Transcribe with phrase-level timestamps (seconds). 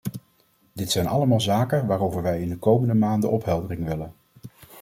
[0.73, 4.13] Dit zijn allemaal zaken waarover wij in de komende maanden opheldering willen.